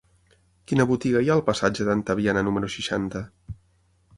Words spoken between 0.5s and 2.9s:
Quina botiga hi ha al passatge d'Antaviana número